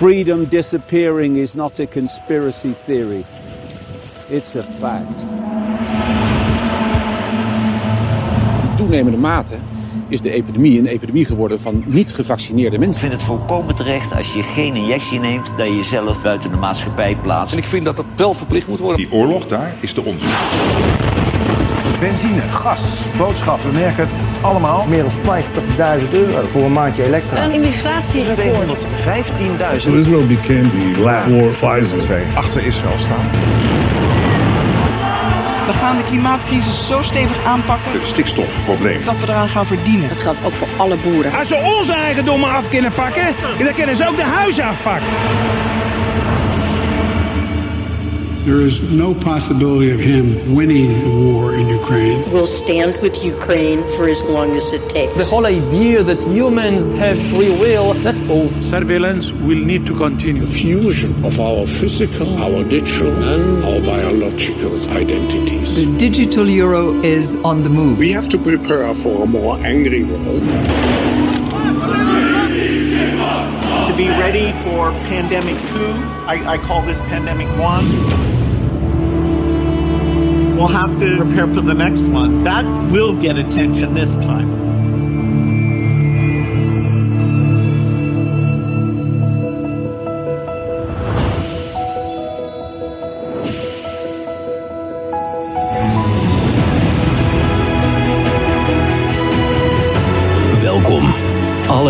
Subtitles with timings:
[0.00, 3.24] Freedom disappearing is not a conspiracy theory.
[4.28, 5.20] It's a fact.
[8.70, 9.56] In toenemende mate
[10.08, 13.02] is de epidemie een epidemie geworden van niet gevaccineerde mensen.
[13.02, 15.46] Ik vind het volkomen terecht als je geen injectie neemt...
[15.56, 17.52] dat je jezelf buiten de maatschappij plaatst.
[17.52, 18.96] En ik vind dat dat wel verplicht moet worden.
[18.96, 20.26] Die oorlog daar is de onze.
[22.00, 24.86] Benzine, gas, boodschappen, we merken het allemaal.
[24.88, 25.42] Meer dan
[26.00, 27.44] 50.000 euro voor een maandje elektra.
[27.44, 28.86] Een immigratierecord.
[28.86, 28.90] 215.000.
[29.92, 31.98] Israel became the lab for Pfizer.
[31.98, 33.30] Twee achter Israël staan.
[35.66, 39.04] We gaan de klimaatcrisis zo stevig aanpakken Het stikstofprobleem.
[39.04, 40.08] dat we eraan gaan verdienen.
[40.08, 41.32] Dat geldt ook voor alle boeren.
[41.32, 43.34] Als ze onze eigendommen af kunnen pakken,
[43.64, 45.08] dan kunnen ze ook de huizen afpakken.
[48.50, 52.18] There is no possibility of him winning the war in Ukraine.
[52.32, 55.14] We'll stand with Ukraine for as long as it takes.
[55.14, 58.50] The whole idea that humans have free will, that's old.
[58.60, 60.42] Surveillance will need to continue.
[60.42, 65.76] Fusion of our physical, our digital, and our biological identities.
[65.76, 67.98] The digital euro is on the move.
[67.98, 70.42] We have to prepare for a more angry world.
[74.00, 75.92] Be ready for pandemic two,
[76.26, 77.84] I, I call this pandemic one.
[80.56, 82.44] We'll have to prepare for the next one.
[82.44, 84.49] That will get attention this time.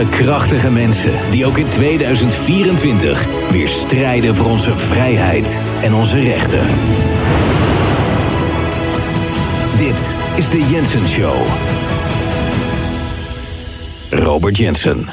[0.09, 6.67] Krachtige mensen die ook in 2024 weer strijden voor onze vrijheid en onze rechten.
[9.79, 11.47] Dit is de Jensen Show.
[14.11, 15.07] Robert Jensen.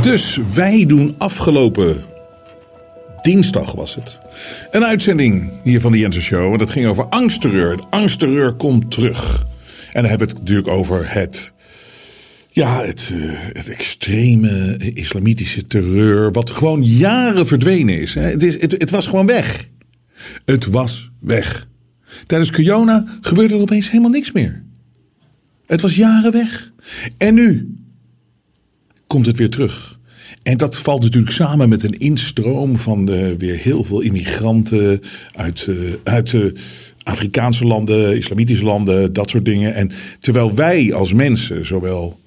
[0.00, 2.04] Dus wij doen afgelopen
[3.22, 4.18] dinsdag was het.
[4.70, 6.52] Een uitzending hier van de Jensen Show.
[6.52, 7.78] En dat ging over angstterreur.
[7.90, 9.46] Angstterreur komt terug.
[9.92, 11.52] En dan hebben we het natuurlijk over het.
[12.60, 16.32] Ja, het, uh, het extreme islamitische terreur.
[16.32, 18.14] Wat gewoon jaren verdwenen is.
[18.14, 18.22] Hè.
[18.22, 19.68] Het, is het, was gewoon weg.
[20.44, 21.66] Het was weg.
[22.26, 24.62] Tijdens corona gebeurde er opeens helemaal niks meer.
[25.66, 26.72] Het was jaren weg.
[27.18, 27.68] En nu
[29.06, 29.98] komt het weer terug.
[30.42, 35.00] En dat valt natuurlijk samen met een instroom van de, weer heel veel immigranten
[35.32, 36.52] uit, uh, uit
[37.02, 39.74] Afrikaanse landen, islamitische landen, dat soort dingen.
[39.74, 42.19] En terwijl wij als mensen, zowel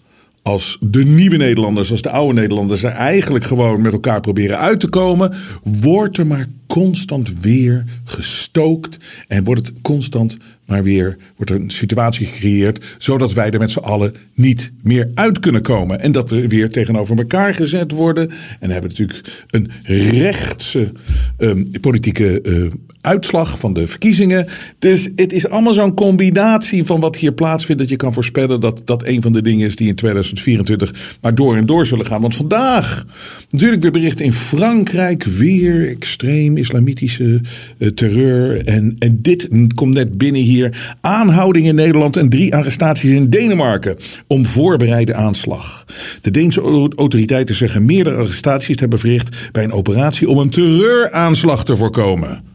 [0.44, 4.80] als de nieuwe Nederlanders als de oude Nederlanders er eigenlijk gewoon met elkaar proberen uit
[4.80, 5.34] te komen,
[5.64, 11.72] wordt er maar constant weer gestookt en wordt het constant maar weer wordt er een
[11.72, 16.30] situatie gecreëerd zodat wij er met z'n allen niet meer uit kunnen komen en dat
[16.30, 19.72] we weer tegenover elkaar gezet worden en hebben natuurlijk een
[20.12, 20.92] rechtse
[21.38, 22.72] um, politieke uh,
[23.02, 24.48] uitslag van de verkiezingen.
[24.80, 28.82] Dus het is allemaal zo'n combinatie van wat hier plaatsvindt dat je kan voorspellen dat
[28.86, 32.22] dat een van de dingen is die in 2024 maar door en door zullen gaan.
[32.22, 33.06] Want vandaag
[33.50, 37.42] natuurlijk weer berichten in Frankrijk weer extreem islamitische
[37.78, 40.53] uh, terreur en, en dit komt net binnen hier
[41.02, 43.98] aanhouding in Nederland en drie arrestaties in Denemarken
[44.28, 45.86] om voorbereide aanslag.
[46.22, 46.62] De Deense
[46.96, 52.53] autoriteiten zeggen meerdere arrestaties te hebben verricht bij een operatie om een terreuraanslag te voorkomen.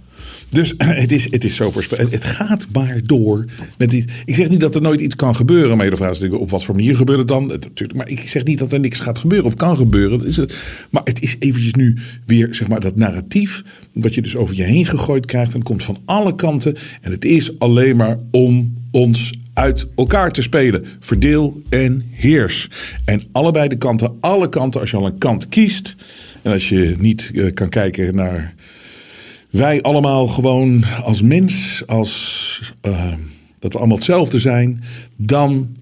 [0.48, 2.12] Dus het is, het is zo voorspellend.
[2.12, 3.44] Het gaat maar door.
[3.78, 5.76] Met die, ik zeg niet dat er nooit iets kan gebeuren.
[5.76, 7.46] Maar de vraag is natuurlijk op wat voor manier gebeurt het dan.
[7.46, 10.26] Natuurlijk, maar ik zeg niet dat er niks gaat gebeuren of kan gebeuren.
[10.26, 10.54] Is het.
[10.90, 13.62] Maar het is eventjes nu weer zeg maar, dat narratief.
[13.92, 15.54] Dat je dus over je heen gegooid krijgt.
[15.54, 16.76] En komt van alle kanten.
[17.00, 20.84] En het is alleen maar om ons uit elkaar te spelen.
[21.00, 22.68] Verdeel en heers.
[23.04, 25.96] En allebei de kanten, alle kanten, als je al een kant kiest.
[26.42, 28.54] En als je niet uh, kan kijken naar
[29.50, 33.12] wij allemaal gewoon als mens, als uh,
[33.58, 34.82] dat we allemaal hetzelfde zijn,
[35.16, 35.76] dan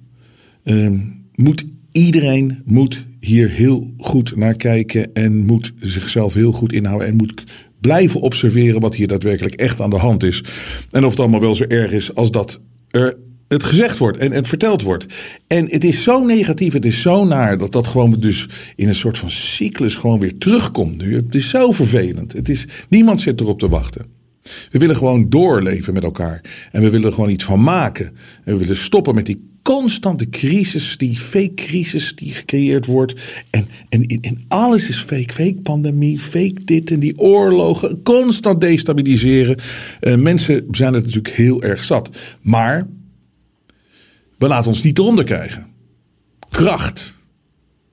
[0.64, 0.90] uh,
[1.34, 7.16] moet iedereen moet hier heel goed naar kijken en moet zichzelf heel goed inhouden en
[7.16, 7.44] moet
[7.80, 10.44] blijven observeren wat hier daadwerkelijk echt aan de hand is.
[10.90, 12.60] En of het allemaal wel zo erg is als dat
[12.90, 13.16] er
[13.48, 15.06] het gezegd wordt en het verteld wordt.
[15.46, 18.94] En het is zo negatief, het is zo naar dat dat gewoon dus in een
[18.94, 21.14] soort van cyclus gewoon weer terugkomt nu.
[21.14, 22.32] Het is zo vervelend.
[22.32, 24.06] Het is, niemand zit erop te wachten.
[24.70, 26.40] We willen gewoon doorleven met elkaar.
[26.72, 28.06] En we willen er gewoon iets van maken.
[28.44, 33.14] En we willen stoppen met die constante crisis, die fake crisis die gecreëerd wordt.
[33.50, 35.32] En, en, en alles is fake.
[35.32, 38.02] Fake pandemie, fake dit en die oorlogen.
[38.02, 39.56] Constant destabiliseren.
[40.00, 42.10] Uh, mensen zijn het natuurlijk heel erg zat.
[42.40, 42.86] Maar
[44.38, 45.66] we laten ons niet eronder krijgen.
[46.50, 47.16] Kracht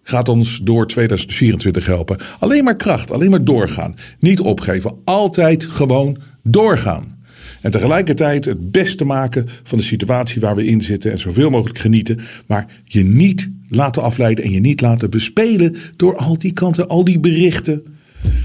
[0.04, 2.18] gaat ons door 2024 helpen.
[2.40, 3.96] Alleen maar kracht, alleen maar doorgaan.
[4.20, 7.22] Niet opgeven, altijd gewoon doorgaan.
[7.62, 11.80] En tegelijkertijd het beste maken van de situatie waar we in zitten en zoveel mogelijk
[11.80, 12.20] genieten.
[12.48, 17.04] Maar je niet laten afleiden en je niet laten bespelen door al die kanten, al
[17.04, 17.84] die berichten.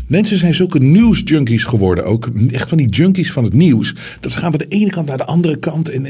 [0.07, 2.29] Mensen zijn zulke nieuwsjunkies geworden ook.
[2.51, 3.95] Echt van die junkies van het nieuws.
[4.21, 5.89] Dat ze gaan van de ene kant naar de andere kant.
[5.89, 6.05] En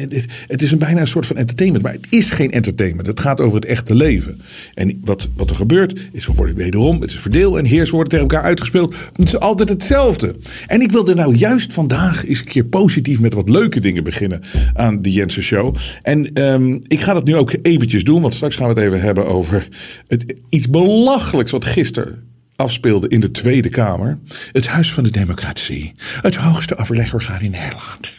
[0.47, 1.85] het is een bijna een soort van entertainment.
[1.85, 3.06] Maar het is geen entertainment.
[3.06, 4.41] Het gaat over het echte leven.
[4.75, 7.00] En wat, wat er gebeurt is we worden wederom.
[7.00, 8.94] Het is verdeel en heers worden tegen elkaar uitgespeeld.
[9.12, 10.37] Het is altijd hetzelfde.
[10.67, 14.41] En ik wilde nou juist vandaag eens een keer positief met wat leuke dingen beginnen
[14.75, 15.76] aan de Jensen Show.
[16.03, 18.23] En um, ik ga dat nu ook eventjes doen.
[18.23, 19.69] Want straks gaan we het even hebben over
[20.06, 22.27] het, iets belachelijks wat gisteren
[22.58, 24.19] afspeelde in de Tweede Kamer.
[24.52, 25.94] Het Huis van de Democratie.
[26.20, 28.12] Het hoogste overlegorgaan in Nederland.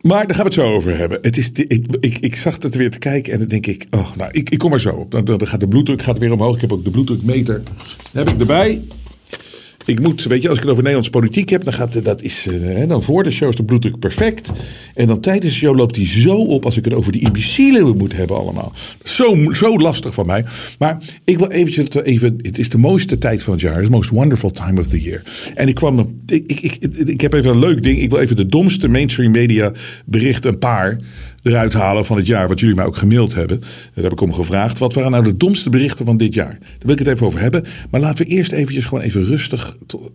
[0.00, 1.18] Maar daar gaan we het zo over hebben.
[1.22, 4.16] Het is, ik, ik, ik zag het weer te kijken en dan denk ik, oh,
[4.16, 5.10] nou, ik, ik kom er zo op.
[5.10, 6.54] Dan, dan gaat de bloeddruk gaat weer omhoog.
[6.54, 7.62] Ik heb ook de bloeddrukmeter.
[8.12, 8.82] heb ik erbij.
[9.88, 12.46] Ik moet, weet je, als ik het over Nederlandse politiek heb, dan gaat dat is,
[12.46, 14.50] uh, dan voor de show is de bloeddruk perfect.
[14.94, 17.96] En dan tijdens de show loopt hij zo op als ik het over die imbecielen
[17.96, 18.72] moet hebben allemaal.
[19.02, 20.44] Zo, zo lastig van mij.
[20.78, 23.82] Maar ik wil eventjes even, het is de mooiste tijd van het jaar.
[23.82, 25.22] The most wonderful time of the year.
[25.54, 28.00] En ik kwam, ik, ik, ik, ik heb even een leuk ding.
[28.00, 29.72] Ik wil even de domste mainstream media
[30.06, 30.98] berichten, een paar
[31.48, 32.48] eruit halen van het jaar.
[32.48, 33.60] Wat jullie mij ook gemaild hebben.
[33.94, 34.78] Daar heb ik om gevraagd.
[34.78, 36.58] Wat waren nou de domste berichten van dit jaar?
[36.60, 37.64] Daar wil ik het even over hebben.
[37.90, 39.76] Maar laten we eerst eventjes gewoon even rustig...
[39.86, 40.10] Tot,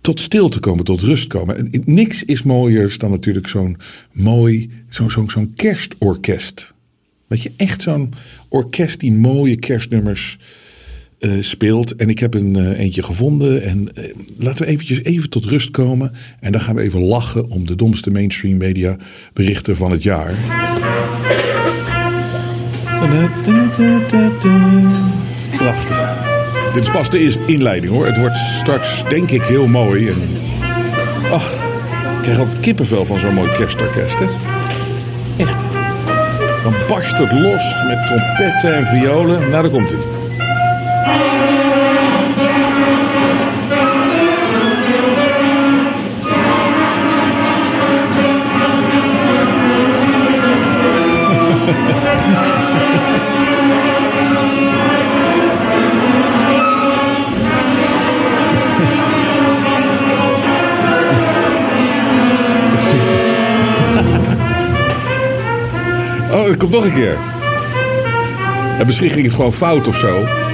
[0.00, 1.68] tot stilte komen, tot rust komen.
[1.84, 3.76] niks is mooier dan natuurlijk zo'n
[4.12, 6.74] mooi, zo'n zo, zo'n kerstorkest.
[7.26, 8.12] Weet je, echt zo'n
[8.48, 10.38] orkest die mooie kerstnummers
[11.26, 11.96] uh, speelt.
[11.96, 13.62] En ik heb een uh, eentje gevonden.
[13.62, 14.04] En uh,
[14.38, 16.12] laten we eventjes even tot rust komen.
[16.40, 18.96] En dan gaan we even lachen om de domste mainstream media
[19.32, 20.34] berichten van het jaar.
[25.56, 26.24] Prachtig.
[26.74, 28.06] Dit is pas de inleiding hoor.
[28.06, 30.08] Het wordt straks denk ik heel mooi.
[30.08, 30.22] En...
[31.30, 31.52] Ach,
[32.16, 34.26] ik krijg altijd kippenvel van zo'n mooi kerstorkest hè.
[35.36, 35.62] Echt.
[36.62, 39.40] Dan barst het los met trompetten en violen.
[39.40, 40.15] Nou, daar komt hij.
[66.36, 67.16] Oh, het komt nog een keer.
[68.78, 70.45] En misschien ging het gewoon fout of zo.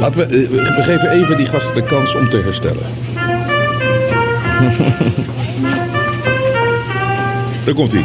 [0.00, 2.82] Laten we, eh, we geven even die gasten de kans om te herstellen.
[7.64, 8.02] Daar komt hij.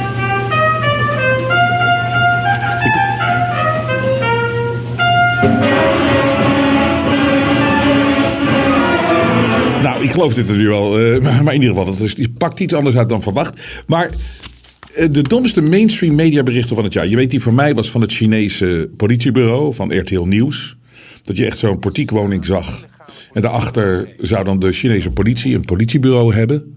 [9.84, 11.02] Nou, ik geloof dit er nu wel.
[11.02, 13.84] Uh, maar in ieder geval, het is, pakt iets anders uit dan verwacht.
[13.88, 17.08] Maar uh, de domste mainstream mediaberichten van het jaar.
[17.08, 20.78] Je weet, die voor mij was van het Chinese politiebureau, van RTL Nieuws.
[21.24, 22.86] Dat je echt zo'n portiekwoning zag.
[23.34, 26.74] En daarachter zou dan de Chinese politie een politiebureau hebben.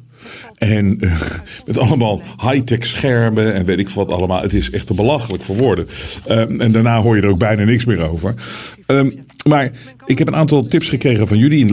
[0.58, 1.20] En uh,
[1.66, 4.42] met allemaal high-tech schermen en weet ik wat allemaal.
[4.42, 5.88] Het is echt te belachelijk voor woorden.
[6.28, 8.34] Uh, en daarna hoor je er ook bijna niks meer over.
[8.86, 9.70] Um, maar
[10.06, 11.72] ik heb een aantal tips gekregen van jullie.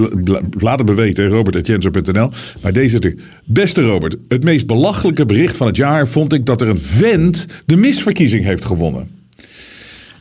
[0.60, 2.30] Laat het me weten, robert.jenser.nl.
[2.62, 3.16] Maar deze de
[3.46, 4.18] beste Robert.
[4.28, 8.44] Het meest belachelijke bericht van het jaar vond ik dat er een vent de misverkiezing
[8.44, 9.23] heeft gewonnen.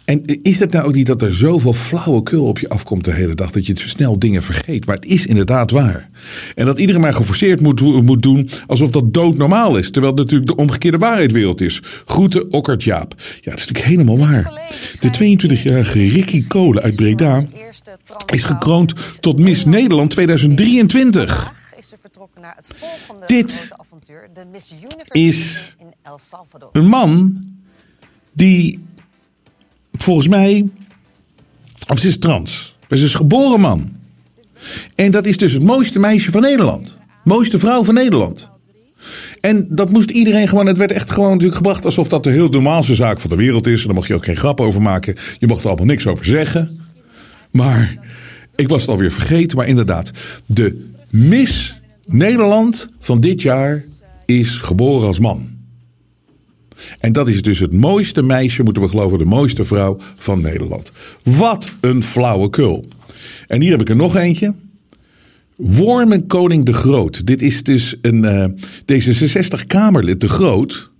[0.04, 3.34] En is het nou ook niet dat er zoveel flauwekul op je afkomt de hele
[3.34, 4.86] dag dat je het snel dingen vergeet?
[4.86, 6.10] Maar het is inderdaad waar.
[6.54, 9.90] En dat iedereen maar geforceerd moet, moet doen alsof dat doodnormaal is.
[9.90, 11.82] Terwijl het natuurlijk de omgekeerde waarheidwereld is.
[12.04, 13.14] Groeten, Okkert Jaap.
[13.18, 14.50] Ja, dat is natuurlijk helemaal waar.
[15.00, 17.44] De 22-jarige Ricky Kolen uit Breda
[18.26, 21.52] is gekroond tot Miss Nederland 2023.
[23.26, 23.68] Dit
[25.12, 25.76] is
[26.72, 27.44] een man
[28.32, 28.80] die
[30.02, 30.68] volgens mij.
[31.88, 32.74] Of ze is trans.
[32.90, 33.90] Ze is geboren man.
[34.94, 36.98] En dat is dus het mooiste meisje van Nederland.
[37.24, 38.50] Mooiste vrouw van Nederland.
[39.40, 40.66] En dat moest iedereen gewoon.
[40.66, 43.66] Het werd echt gewoon natuurlijk gebracht alsof dat de heel normaalste zaak van de wereld
[43.66, 43.80] is.
[43.80, 45.16] En daar mocht je ook geen grap over maken.
[45.38, 46.80] Je mocht er allemaal niks over zeggen.
[47.50, 47.98] Maar
[48.56, 49.56] ik was het alweer vergeten.
[49.56, 50.10] Maar inderdaad,
[50.46, 53.84] de Miss Nederland van dit jaar
[54.26, 55.61] is geboren als man.
[57.00, 60.92] En dat is dus het mooiste meisje, moeten we geloven, de mooiste vrouw van Nederland.
[61.22, 62.84] Wat een flauwekul.
[63.46, 64.54] En hier heb ik er nog eentje.
[65.56, 67.26] Wormen Koning de Groot.
[67.26, 68.44] Dit is dus een uh,
[68.92, 70.90] D66-Kamerlid de Groot.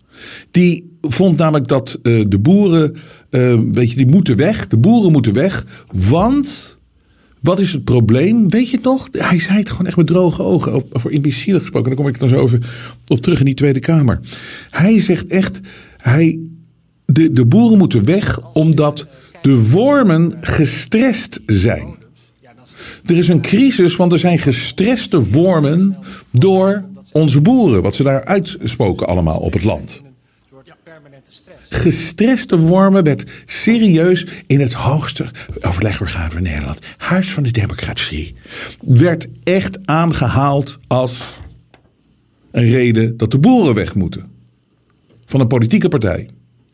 [0.51, 2.97] Die vond namelijk dat uh, de boeren,
[3.31, 4.67] uh, weet je, die moeten weg.
[4.67, 6.72] De boeren moeten weg, want
[7.42, 8.49] wat is het probleem?
[8.49, 9.08] Weet je het nog?
[9.11, 10.84] Hij zei het gewoon echt met droge ogen.
[10.92, 11.88] Over imbecielen gesproken.
[11.88, 12.58] Daar kom ik dan zo over
[13.06, 14.20] op terug in die Tweede Kamer.
[14.70, 15.61] Hij zegt echt,
[15.96, 16.40] hij,
[17.06, 19.06] de, de boeren moeten weg omdat
[19.42, 22.00] de wormen gestrest zijn.
[23.06, 25.96] Er is een crisis, want er zijn gestreste wormen
[26.30, 27.82] door onze boeren.
[27.82, 30.02] Wat ze daar uitspoken allemaal op het land.
[31.69, 38.35] Gestreste wormen werd serieus in het hoogste overlegorgaan van Nederland, Huis van de Democratie,
[38.81, 41.40] werd echt aangehaald als
[42.50, 44.31] een reden dat de boeren weg moeten.
[45.25, 46.28] Van een politieke partij.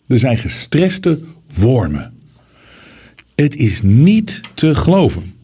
[0.07, 1.21] Er zijn gestreste
[1.55, 2.15] wormen.
[3.35, 5.38] Het is niet te geloven.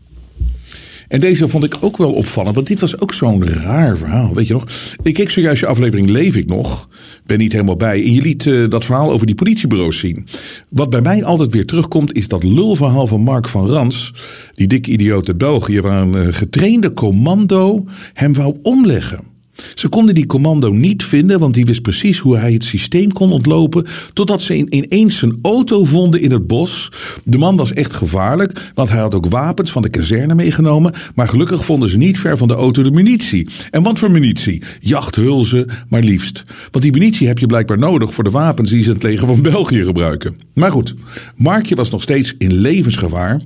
[1.15, 4.35] En deze vond ik ook wel opvallend, want dit was ook zo'n raar verhaal.
[4.35, 4.67] Weet je nog?
[5.03, 6.89] Ik keek zojuist je aflevering Leef ik nog.
[7.27, 8.05] Ben niet helemaal bij.
[8.05, 10.27] En je liet uh, dat verhaal over die politiebureaus zien.
[10.69, 14.15] Wat bij mij altijd weer terugkomt, is dat lulverhaal van Mark van Rans.
[14.53, 19.34] Die dikke idioot uit België, waar een uh, getrainde commando hem wou omleggen.
[19.75, 23.33] Ze konden die commando niet vinden, want die wist precies hoe hij het systeem kon
[23.33, 23.87] ontlopen.
[24.13, 26.93] Totdat ze ineens zijn auto vonden in het bos.
[27.25, 30.93] De man was echt gevaarlijk, want hij had ook wapens van de kazerne meegenomen.
[31.15, 33.49] Maar gelukkig vonden ze niet ver van de auto de munitie.
[33.71, 34.63] En wat voor munitie?
[34.81, 36.45] Jachthulzen, maar liefst.
[36.71, 39.27] Want die munitie heb je blijkbaar nodig voor de wapens die ze in het leger
[39.27, 40.37] van België gebruiken.
[40.55, 40.95] Maar goed,
[41.37, 43.43] Markje was nog steeds in levensgevaar.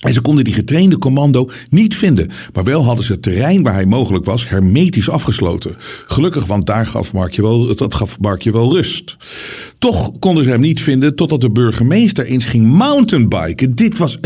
[0.00, 2.30] En ze konden die getrainde commando niet vinden.
[2.52, 5.76] Maar wel hadden ze het terrein waar hij mogelijk was hermetisch afgesloten.
[6.06, 9.16] Gelukkig, want daar gaf Markje wel, dat gaf Markje wel rust.
[9.78, 13.74] Toch konden ze hem niet vinden totdat de burgemeester eens ging mountainbiken.
[13.74, 14.18] Dit was,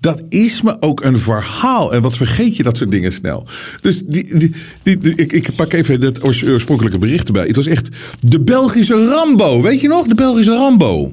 [0.00, 1.92] dat is me ook een verhaal.
[1.92, 3.46] En wat vergeet je dat soort dingen snel.
[3.80, 4.52] Dus die,
[4.82, 7.46] die, ik, ik pak even het oorspronkelijke bericht erbij.
[7.46, 7.88] Het was echt
[8.20, 9.62] de Belgische Rambo.
[9.62, 10.06] Weet je nog?
[10.06, 11.12] De Belgische Rambo.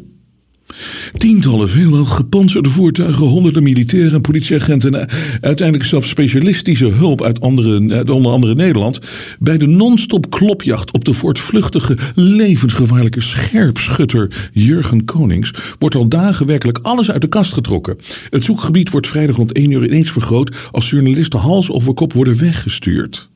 [1.18, 5.10] Tientallen veelal gepantserde voertuigen, honderden militairen en politieagenten en
[5.42, 9.00] uiteindelijk zelfs specialistische hulp uit andere, onder andere Nederland
[9.40, 16.78] bij de non-stop klopjacht op de voortvluchtige, levensgevaarlijke scherpschutter Jurgen Konings wordt al dagen werkelijk
[16.82, 17.98] alles uit de kast getrokken.
[18.30, 22.38] Het zoekgebied wordt vrijdag rond 1 uur ineens vergroot als journalisten hals over kop worden
[22.38, 23.30] weggestuurd.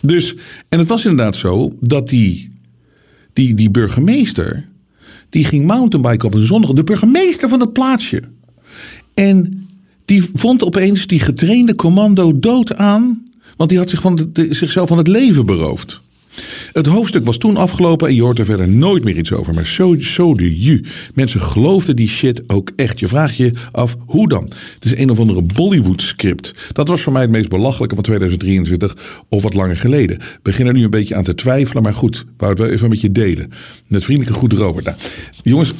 [0.00, 0.34] Dus,
[0.68, 2.48] en het was inderdaad zo dat die,
[3.32, 4.69] die, die burgemeester
[5.30, 6.72] die ging mountainbiken op een zondag.
[6.72, 8.22] De burgemeester van het plaatsje.
[9.14, 9.68] En
[10.04, 13.28] die vond opeens die getrainde commando dood aan.
[13.56, 16.00] Want die had zich van zichzelf van het leven beroofd.
[16.72, 19.54] Het hoofdstuk was toen afgelopen en je hoort er verder nooit meer iets over.
[19.54, 20.84] Maar zo, zo de ju.
[21.14, 23.00] Mensen geloofden die shit ook echt.
[23.00, 24.44] Je vraagt je af, hoe dan?
[24.74, 26.54] Het is een of andere Bollywood script.
[26.72, 30.16] Dat was voor mij het meest belachelijke van 2023 of wat langer geleden.
[30.16, 32.24] Ik begin er nu een beetje aan te twijfelen, maar goed.
[32.36, 33.50] Wou het wel even met je delen.
[33.86, 34.84] Met vriendelijke goed Robert.
[34.84, 34.96] Nou,
[35.42, 35.72] jongens,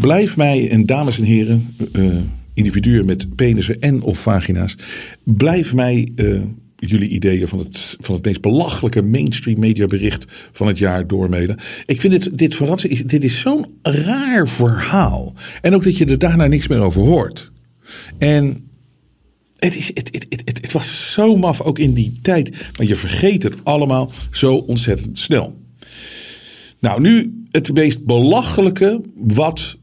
[0.00, 1.74] blijf mij en dames en heren...
[1.92, 2.06] Uh,
[2.54, 4.76] individuen met penissen en of vagina's.
[5.24, 6.40] Blijf mij uh,
[6.88, 11.58] jullie ideeën van het, van het meest belachelijke mainstream mediabericht van het jaar doormailen.
[11.86, 13.08] Ik vind dit, dit.
[13.08, 15.34] Dit is zo'n raar verhaal.
[15.60, 17.52] En ook dat je er daarna niks meer over hoort.
[18.18, 18.70] En
[19.56, 22.50] het, is, het, het, het, het, was zo maf ook in die tijd.
[22.76, 25.60] Maar je vergeet het allemaal zo ontzettend snel.
[26.78, 29.78] Nou, nu het meest belachelijke wat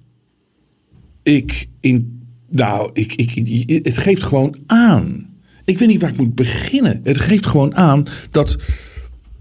[1.23, 2.17] ik in.
[2.49, 5.28] Nou, ik, ik, het geeft gewoon aan
[5.69, 6.99] ik weet niet waar ik moet beginnen.
[7.03, 8.57] Het geeft gewoon aan dat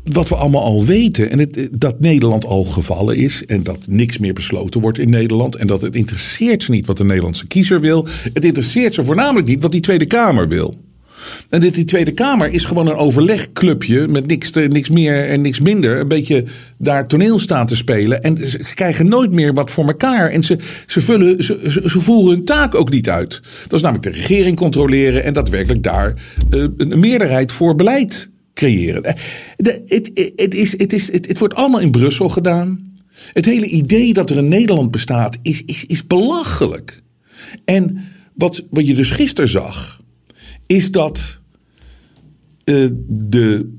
[0.04, 1.30] wat we allemaal al weten.
[1.30, 3.44] En dat Nederland al gevallen is.
[3.46, 5.56] En dat niks meer besloten wordt in Nederland.
[5.56, 8.06] En dat het interesseert ze niet wat de Nederlandse kiezer wil.
[8.32, 10.76] Het interesseert ze voornamelijk niet wat die Tweede Kamer wil.
[11.48, 15.60] En dit, die Tweede Kamer is gewoon een overlegclubje met niks, niks meer en niks
[15.60, 16.00] minder.
[16.00, 16.44] Een beetje
[16.78, 18.22] daar toneel staan te spelen.
[18.22, 20.30] En ze krijgen nooit meer wat voor elkaar.
[20.30, 20.56] En ze,
[20.86, 21.36] ze, vullen,
[22.00, 23.40] voeren hun taak ook niet uit.
[23.62, 26.14] Dat is namelijk de regering controleren en daadwerkelijk daar
[26.50, 29.02] uh, een meerderheid voor beleid creëren.
[29.02, 29.14] Eh,
[31.22, 32.92] het, wordt allemaal in Brussel gedaan.
[33.32, 37.02] Het hele idee dat er een Nederland bestaat is, is, is belachelijk.
[37.64, 37.98] En
[38.34, 39.97] wat, wat je dus gisteren zag
[40.90, 41.40] dat
[42.64, 43.76] uh, de.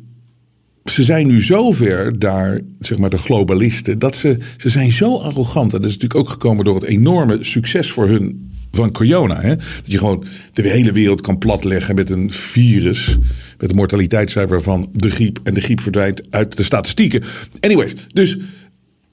[0.83, 5.73] Ze zijn nu zover daar, zeg maar de globalisten, dat ze, ze zijn zo arrogant.
[5.73, 9.41] En dat is natuurlijk ook gekomen door het enorme succes voor hun van corona.
[9.41, 9.55] Hè?
[9.55, 13.17] Dat je gewoon de hele wereld kan platleggen met een virus.
[13.57, 15.39] Met een mortaliteitscijfer van de griep.
[15.43, 17.23] En de griep verdwijnt uit de statistieken.
[17.59, 18.37] Anyways, dus.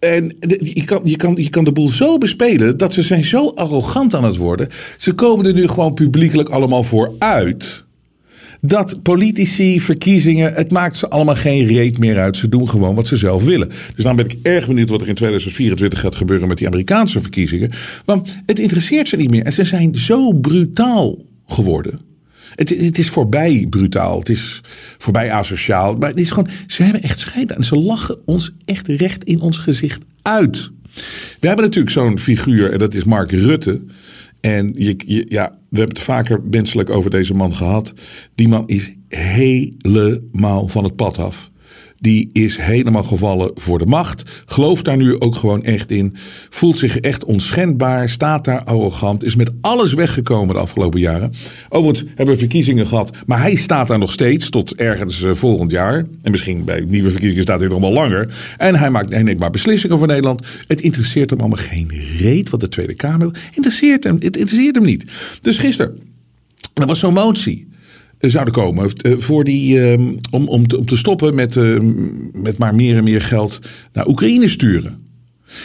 [0.06, 3.52] En je kan, je, kan, je kan de boel zo bespelen dat ze zijn zo
[3.54, 4.68] arrogant aan het worden.
[4.96, 7.84] Ze komen er nu gewoon publiekelijk allemaal voor uit
[8.60, 12.36] dat politici, verkiezingen, het maakt ze allemaal geen reet meer uit.
[12.36, 13.68] Ze doen gewoon wat ze zelf willen.
[13.94, 17.20] Dus dan ben ik erg benieuwd wat er in 2024 gaat gebeuren met die Amerikaanse
[17.20, 17.70] verkiezingen.
[18.04, 19.44] Want het interesseert ze niet meer.
[19.44, 22.00] En ze zijn zo brutaal geworden.
[22.56, 24.18] Het, het, is voorbij brutaal.
[24.18, 24.60] Het is
[24.98, 25.96] voorbij asociaal.
[25.96, 27.64] Maar het is gewoon, ze hebben echt scheid aan.
[27.64, 30.70] Ze lachen ons echt recht in ons gezicht uit.
[31.40, 33.82] We hebben natuurlijk zo'n figuur en dat is Mark Rutte.
[34.40, 37.92] En je, ja, we hebben het vaker menselijk over deze man gehad.
[38.34, 41.50] Die man is helemaal van het pad af.
[41.98, 44.42] Die is helemaal gevallen voor de macht.
[44.46, 46.16] Gelooft daar nu ook gewoon echt in.
[46.50, 48.08] Voelt zich echt onschendbaar.
[48.08, 49.24] Staat daar arrogant.
[49.24, 51.32] Is met alles weggekomen de afgelopen jaren.
[51.68, 53.10] Overigens hebben we verkiezingen gehad.
[53.26, 56.04] Maar hij staat daar nog steeds tot ergens eh, volgend jaar.
[56.22, 58.34] En misschien bij nieuwe verkiezingen staat hij nog wel langer.
[58.56, 60.46] En hij, maakt, hij neemt maar beslissingen voor Nederland.
[60.66, 64.14] Het interesseert hem allemaal geen reet wat de Tweede Kamer interesseert hem.
[64.14, 65.04] Het interesseert hem niet.
[65.40, 65.98] Dus gisteren.
[66.74, 67.68] Er was zo'n motie
[68.18, 68.92] zouden komen.
[68.92, 71.92] Eh, voor die, ehm, om, om, te, stoppen met, ehm,
[72.42, 73.58] met maar meer en meer geld
[73.92, 75.04] naar Oekraïne sturen.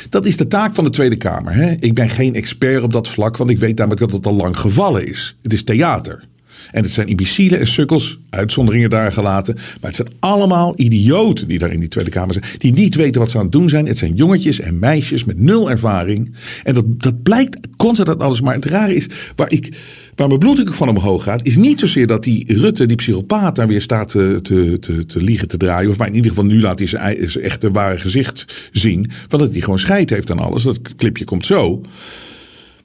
[0.09, 1.53] Dat is de taak van de Tweede Kamer.
[1.53, 1.71] Hè?
[1.79, 4.57] Ik ben geen expert op dat vlak, want ik weet namelijk dat het al lang
[4.57, 5.35] gevallen is.
[5.41, 6.23] Het is theater.
[6.71, 9.55] En het zijn imbecielen en sukkels, uitzonderingen daar gelaten.
[9.55, 12.45] Maar het zijn allemaal idioten die daar in die Tweede Kamer zijn.
[12.57, 13.87] Die niet weten wat ze aan het doen zijn.
[13.87, 16.33] Het zijn jongetjes en meisjes met nul ervaring.
[16.63, 18.41] En dat, dat blijkt constant dat alles.
[18.41, 19.75] Maar het rare is, waar, ik,
[20.15, 23.81] waar mijn van omhoog gaat, is niet zozeer dat die Rutte, die psychopaat, daar weer
[23.81, 25.89] staat te, te, te, liegen te draaien.
[25.89, 29.09] Of maar in ieder geval nu laat hij zijn, zijn echte ware gezicht zien.
[29.27, 30.63] Van dat hij gewoon scheid heeft aan alles.
[30.63, 31.81] Dat clipje komt zo.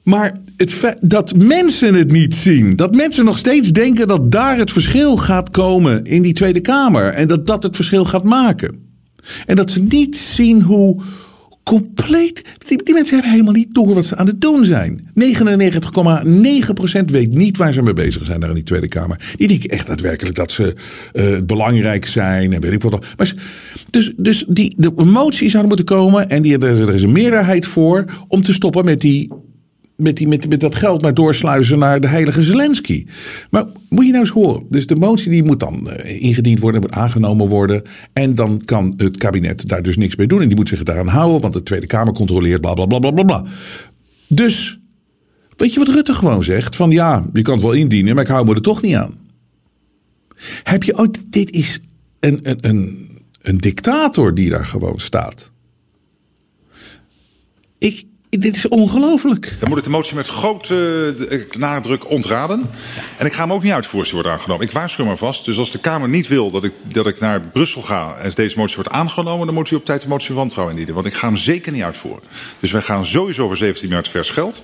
[0.07, 2.75] Maar het dat mensen het niet zien.
[2.75, 7.07] Dat mensen nog steeds denken dat daar het verschil gaat komen in die Tweede Kamer.
[7.07, 8.75] En dat dat het verschil gaat maken.
[9.45, 11.01] En dat ze niet zien hoe
[11.63, 12.41] compleet.
[12.67, 15.11] Die, mensen hebben helemaal niet door wat ze aan het doen zijn.
[15.19, 19.33] 99,9% weet niet waar ze mee bezig zijn daar in die Tweede Kamer.
[19.35, 20.75] Die denken echt daadwerkelijk dat ze
[21.13, 23.05] uh, belangrijk zijn en weet ik wat.
[23.17, 23.33] Maar,
[23.89, 28.05] dus dus die, de motie zou moeten komen en die, er is een meerderheid voor
[28.27, 29.29] om te stoppen met die
[29.97, 33.05] met, die, met, met dat geld maar doorsluizen naar de heilige Zelensky.
[33.49, 34.63] Maar moet je nou eens horen.
[34.69, 37.81] Dus de motie die moet dan uh, ingediend worden, moet aangenomen worden.
[38.13, 40.41] En dan kan het kabinet daar dus niks mee doen.
[40.41, 43.11] En die moet zich daaraan houden, want de Tweede Kamer controleert bla bla bla bla
[43.11, 43.23] bla.
[43.23, 43.45] bla.
[44.27, 44.79] Dus,
[45.57, 46.75] weet je wat Rutte gewoon zegt?
[46.75, 49.17] Van ja, je kan het wel indienen, maar ik hou me er toch niet aan.
[50.63, 51.81] Heb je ooit, dit is
[52.19, 53.09] een, een, een,
[53.41, 55.51] een dictator die daar gewoon staat.
[57.77, 59.55] Ik, dit is ongelooflijk.
[59.59, 62.69] Dan moet ik de motie met grote eh, nadruk ontraden.
[63.17, 64.65] En ik ga hem ook niet uitvoeren als die wordt aangenomen.
[64.65, 65.45] Ik waarschuw maar vast.
[65.45, 68.57] Dus als de Kamer niet wil dat ik, dat ik naar Brussel ga en deze
[68.57, 71.01] motie wordt aangenomen, dan moet u op tijd de motie van wantrouwen indienen.
[71.01, 72.23] Want ik ga hem zeker niet uitvoeren.
[72.59, 74.63] Dus wij gaan sowieso over 17 miljard vers geld.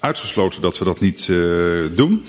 [0.00, 2.24] Uitgesloten dat we dat niet uh, doen.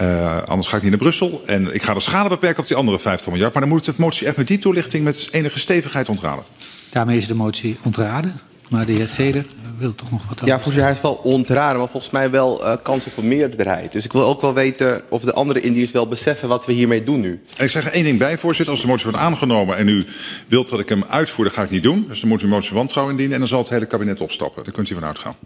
[0.00, 1.42] Uh, anders ga ik niet naar Brussel.
[1.46, 3.52] En ik ga de schade beperken op die andere 50 miljard.
[3.52, 6.44] Maar dan moet de motie echt met die toelichting met enige stevigheid ontraden.
[6.90, 8.40] Daarmee is de motie ontraden.
[8.68, 9.46] Maar de heer Zeder
[9.78, 12.76] wil toch nog wat Ja, voorzitter, hij is wel ontraden, maar volgens mij wel uh,
[12.82, 13.92] kans op een meerderheid.
[13.92, 17.02] Dus ik wil ook wel weten of de andere Indiërs wel beseffen wat we hiermee
[17.02, 17.40] doen nu.
[17.56, 18.74] En ik zeg er één ding bij, voorzitter.
[18.74, 20.06] Als de motie wordt aangenomen en u
[20.48, 22.04] wilt dat ik hem uitvoer, dan ga ik niet doen.
[22.08, 24.20] Dus dan moet u een motie van wantrouwen indienen en dan zal het hele kabinet
[24.20, 24.64] opstappen.
[24.64, 25.36] Daar kunt u van uitgaan.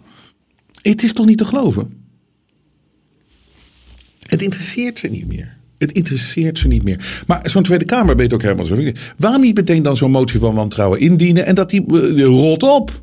[0.81, 2.05] Het is toch niet te geloven?
[4.19, 5.57] Het interesseert ze niet meer.
[5.77, 7.23] Het interesseert ze niet meer.
[7.27, 8.77] Maar zo'n Tweede Kamer weet ook helemaal zo.
[9.17, 13.01] Waarom niet meteen dan zo'n motie van wantrouwen indienen en dat die, die rot op?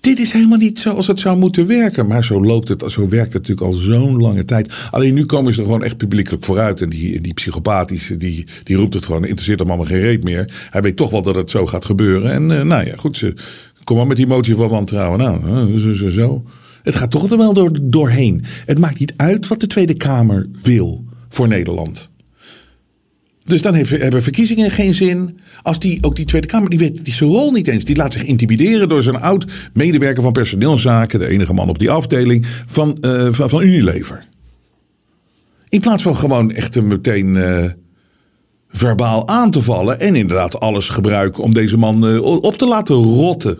[0.00, 2.06] Dit is helemaal niet zoals het zou moeten werken.
[2.06, 4.88] Maar zo loopt het, zo werkt het natuurlijk al zo'n lange tijd.
[4.90, 6.80] Alleen nu komen ze er gewoon echt publiekelijk vooruit.
[6.80, 10.68] En die, die psychopathische, die, die roept het gewoon, interesseert hem allemaal geen reet meer.
[10.70, 12.32] Hij weet toch wel dat het zo gaat gebeuren.
[12.32, 13.34] En uh, nou ja, goed, ze,
[13.84, 15.18] kom maar met die motie van wantrouwen.
[15.18, 16.42] Nou, zo, zo, zo.
[16.82, 18.44] Het gaat toch er wel door, doorheen.
[18.66, 22.08] Het maakt niet uit wat de Tweede Kamer wil voor Nederland.
[23.48, 25.38] Dus dan hebben verkiezingen geen zin.
[25.62, 27.84] Als die, ook die Tweede Kamer, die weet die zijn rol niet eens.
[27.84, 31.18] Die laat zich intimideren door zijn oud medewerker van personeelszaken.
[31.18, 34.26] De enige man op die afdeling van, uh, van, van, Unilever.
[35.68, 37.64] In plaats van gewoon echt meteen uh,
[38.68, 40.00] verbaal aan te vallen.
[40.00, 43.58] En inderdaad alles gebruiken om deze man uh, op te laten rotten.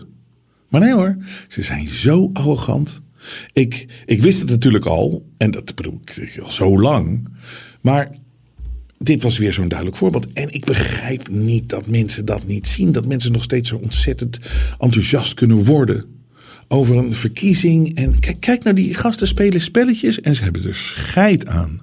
[0.69, 1.17] Maar nee hoor,
[1.49, 3.01] ze zijn zo arrogant.
[3.53, 5.27] Ik, ik wist het natuurlijk al.
[5.37, 7.29] En dat bedoel ik al zo lang.
[7.81, 8.09] Maar
[8.99, 10.33] dit was weer zo'n duidelijk voorbeeld.
[10.33, 12.93] En ik begrijp niet dat mensen dat niet zien.
[12.93, 14.39] Dat mensen nog steeds zo ontzettend
[14.79, 16.05] enthousiast kunnen worden
[16.69, 17.97] over een verkiezing.
[17.97, 21.79] En kijk, naar die gasten spelen spelletjes en ze hebben er scheid aan.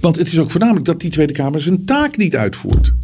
[0.00, 2.94] Want het is ook voornamelijk dat die Tweede Kamer zijn taak niet uitvoert.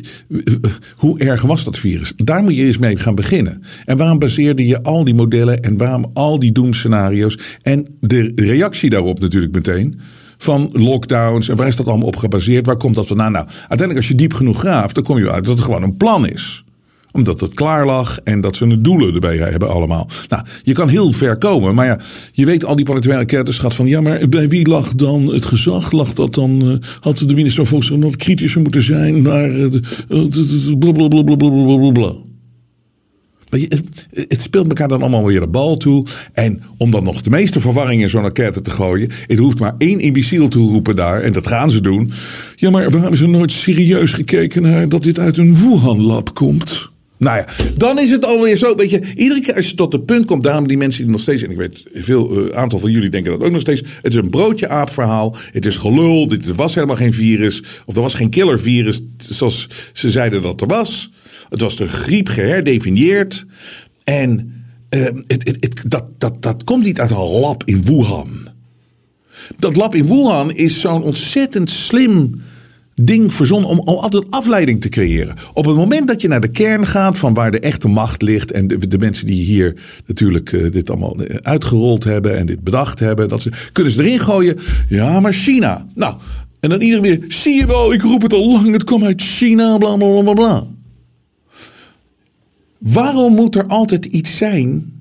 [0.96, 2.14] hoe erg was dat virus?
[2.16, 3.64] Daar moet je eens mee gaan beginnen.
[3.86, 8.90] En waarom baseerde je al die modellen en waarom al die doemscenario's en de reactie
[8.90, 10.00] daarop natuurlijk meteen
[10.38, 11.50] van lockdowns.
[11.50, 12.66] En waar is dat allemaal op gebaseerd?
[12.66, 13.32] Waar komt dat vandaan?
[13.32, 15.98] Nou, uiteindelijk als je diep genoeg graaft, dan kom je uit dat het gewoon een
[15.98, 16.66] plan is
[17.18, 20.10] omdat het klaar lag en dat ze een doelen erbij hebben allemaal.
[20.30, 21.76] Nou, je kan heel ver komen.
[21.76, 22.00] Maar ja,
[22.32, 23.88] je weet al die parlementaire enquêtes gaat van...
[23.88, 25.92] ja, maar bij wie lag dan het gezag?
[25.92, 26.62] Lag dat dan...
[26.64, 29.52] Uh, had de minister van Volksgezondheid kritischer moeten zijn naar...
[29.52, 29.68] Uh,
[30.80, 32.26] blablabla.
[34.12, 36.06] Het speelt elkaar dan allemaal weer de bal toe.
[36.34, 39.10] En om dan nog de meeste verwarring in zo'n enquête te gooien.
[39.28, 41.22] Het hoeft maar één imbeciel te roepen daar.
[41.22, 42.12] En dat gaan ze doen.
[42.56, 46.90] Ja, maar we hebben ze nooit serieus gekeken naar dat dit uit een Wuhan-lab komt?
[47.18, 48.76] Nou ja, dan is het alweer zo.
[48.76, 51.22] Weet je, iedere keer als je tot het punt komt, daarom die mensen die nog
[51.22, 53.82] steeds, en ik weet, veel uh, aantal van jullie denken dat ook nog steeds.
[54.02, 55.36] Het is een broodje aap verhaal.
[55.52, 56.28] Het is gelul.
[56.28, 57.64] Dit, was helemaal geen virus.
[57.86, 61.12] Of er was geen killervirus, zoals ze zeiden dat er was.
[61.50, 63.46] Het was de griep geherdefinieerd.
[64.04, 64.54] En
[64.90, 68.48] uh, het, het, het, dat, dat, dat komt niet uit een lab in Wuhan.
[69.60, 72.42] Dat lab in Wuhan is zo'n ontzettend slim
[73.02, 75.36] ding verzonnen om, altijd afleiding te creëren.
[75.54, 78.52] Op het moment dat je naar de kern gaat van waar de echte macht ligt.
[78.52, 83.00] En de, de mensen die hier natuurlijk uh, dit allemaal uitgerold hebben en dit bedacht
[83.00, 83.30] hebben.
[83.30, 84.58] Dat ze, kunnen ze erin gooien.
[84.90, 85.88] Ja, maar China.
[85.96, 86.16] Nou,
[86.60, 87.26] en dan iedereen weer.
[87.28, 88.72] Zie je wel, ik roep het al lang.
[88.72, 90.68] Het komt uit China, bla bla bla bla.
[92.78, 94.94] Waarom moet er altijd iets zijn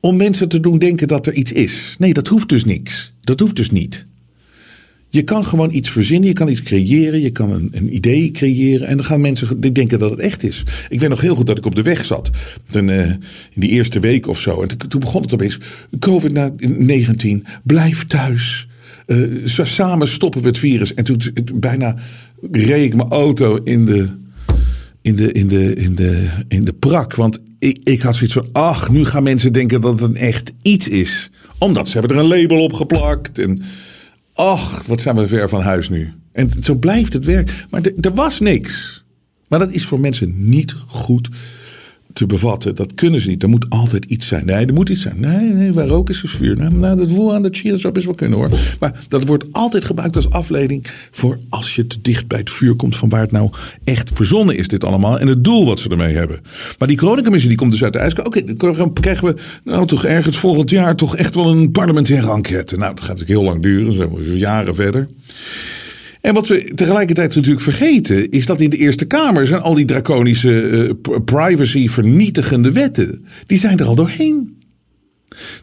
[0.00, 1.96] om mensen te doen denken dat er iets is?
[1.98, 3.12] Nee, dat hoeft dus niks.
[3.20, 4.06] Dat hoeft dus niet.
[5.10, 8.86] Je kan gewoon iets verzinnen, je kan iets creëren, je kan een, een idee creëren.
[8.86, 10.64] En dan gaan mensen denken dat het echt is.
[10.88, 12.30] Ik weet nog heel goed dat ik op de weg zat.
[12.74, 13.20] Uh, in
[13.54, 14.62] die eerste week of zo.
[14.62, 15.58] En toen begon het opeens.
[16.08, 18.68] COVID-19, blijf thuis.
[19.06, 20.94] Uh, samen stoppen we het virus.
[20.94, 21.20] En toen
[21.54, 21.96] bijna
[22.50, 24.08] reed ik mijn auto in de
[25.08, 27.14] in de, in de, in de, in de prak.
[27.14, 30.52] Want ik, ik had zoiets van, ach, nu gaan mensen denken dat het een echt
[30.62, 31.30] iets is.
[31.58, 33.38] Omdat ze hebben er een label op geplakt.
[33.38, 33.62] En
[34.34, 36.12] ach, wat zijn we ver van huis nu.
[36.32, 37.66] En zo blijft het werk.
[37.70, 39.04] Maar er was niks.
[39.48, 41.28] Maar dat is voor mensen niet goed
[42.12, 42.74] te bevatten.
[42.74, 43.42] Dat kunnen ze niet.
[43.42, 44.46] Er moet altijd iets zijn.
[44.46, 45.20] Nee, er moet iets zijn.
[45.20, 46.56] Nee, nee waar rook is, is vuur.
[46.56, 48.50] Nou, nou dat woel aan de chia zou wel kunnen hoor.
[48.80, 52.74] Maar dat wordt altijd gebruikt als afleiding voor als je te dicht bij het vuur
[52.74, 53.50] komt van waar het nou
[53.84, 55.18] echt verzonnen is dit allemaal.
[55.18, 56.40] En het doel wat ze ermee hebben.
[56.78, 58.14] Maar die coronacommissie die komt dus uit de ijs.
[58.14, 62.76] Oké, dan krijgen we nou toch ergens volgend jaar toch echt wel een parlementaire enquête.
[62.76, 63.86] Nou, dat gaat natuurlijk heel lang duren.
[63.86, 65.08] Dan zijn we jaren verder.
[66.20, 69.84] En wat we tegelijkertijd natuurlijk vergeten, is dat in de Eerste Kamer zijn al die
[69.84, 74.56] draconische uh, privacy-vernietigende wetten, die zijn er al doorheen.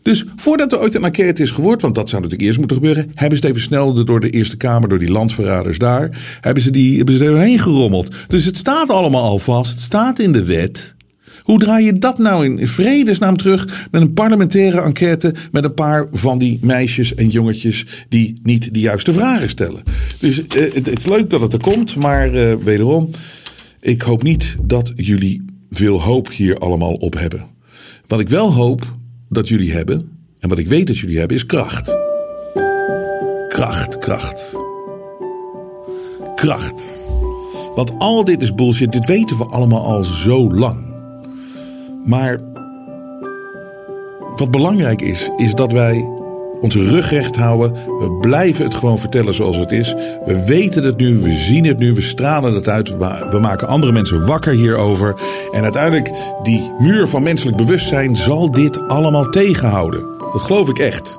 [0.02, 3.12] Dus voordat er ooit een enquête is geworden, want dat zou natuurlijk eerst moeten gebeuren,
[3.14, 6.72] hebben ze het even snel door de Eerste Kamer, door die landverraders daar, hebben ze,
[6.72, 8.16] die, hebben ze er doorheen gerommeld.
[8.28, 10.96] Dus het staat allemaal al vast, het staat in de wet.
[11.46, 16.08] Hoe draai je dat nou in vredesnaam terug met een parlementaire enquête met een paar
[16.12, 19.84] van die meisjes en jongetjes die niet de juiste vragen stellen?
[20.20, 23.10] Dus uh, het, het, is leuk dat het er komt, maar uh, wederom,
[23.82, 27.46] ik hoop niet dat jullie veel hoop hier allemaal op hebben.
[28.08, 28.96] Wat ik wel hoop
[29.30, 31.98] dat jullie hebben, en wat ik weet dat jullie hebben, is kracht.
[33.50, 34.56] Kracht, kracht.
[36.36, 36.86] Kracht.
[37.76, 40.95] Want al dit is bullshit, dit weten we allemaal al zo lang.
[42.06, 42.40] Maar
[44.36, 46.10] wat belangrijk is, is dat wij
[46.62, 47.74] onze rug recht houden.
[47.74, 49.94] We blijven het gewoon vertellen zoals het is.
[50.26, 52.98] We weten het nu, we zien het nu, we stralen het uit.
[53.30, 55.16] We maken andere mensen wakker hierover.
[55.52, 56.12] En uiteindelijk,
[56.44, 60.15] die muur van menselijk bewustzijn zal dit allemaal tegenhouden.
[60.36, 61.18] Dat geloof ik echt.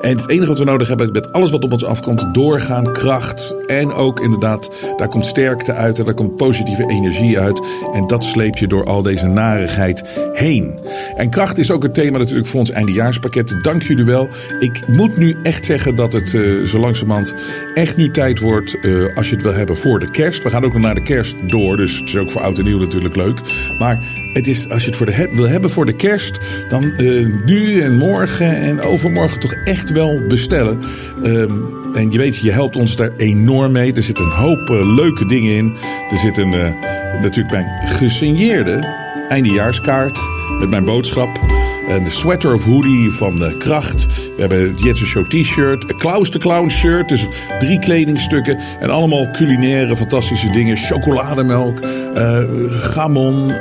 [0.00, 3.54] En het enige wat we nodig hebben met alles wat op ons afkomt, doorgaan, kracht
[3.66, 7.60] en ook inderdaad, daar komt sterkte uit en daar komt positieve energie uit.
[7.92, 10.78] En dat sleept je door al deze narigheid heen.
[11.16, 13.56] En kracht is ook het thema natuurlijk voor ons eindejaarspakket.
[13.62, 14.28] Dank jullie wel.
[14.58, 17.34] Ik moet nu echt zeggen dat het uh, zo langzamerhand
[17.74, 20.42] echt nu tijd wordt uh, als je het wil hebben voor de kerst.
[20.42, 22.64] We gaan ook nog naar de kerst door, dus het is ook voor oud en
[22.64, 23.40] nieuw natuurlijk leuk.
[23.78, 27.26] Maar het is, als je het voor de wil hebben voor de kerst, dan uh,
[27.44, 30.80] nu en morgen en overmorgen toch echt wel bestellen.
[31.22, 31.62] Um,
[31.94, 33.92] en je weet, je helpt ons daar enorm mee.
[33.92, 35.76] Er zitten een hoop uh, leuke dingen in.
[36.10, 36.72] Er zit een, uh,
[37.20, 40.20] natuurlijk mijn gesigneerde eindejaarskaart
[40.58, 41.40] met mijn boodschap.
[41.88, 44.06] En de sweater of hoodie van de Kracht.
[44.06, 45.90] We hebben het Jetsen Show t-shirt.
[45.90, 47.08] Een Klaus de Clown shirt.
[47.08, 47.26] Dus
[47.58, 48.58] drie kledingstukken.
[48.80, 50.76] En allemaal culinaire fantastische dingen.
[50.76, 51.80] Chocolademelk.
[52.16, 53.52] Uh, gamon.